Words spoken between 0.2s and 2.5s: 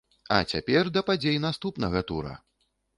А цяпер да падзей наступнага тура!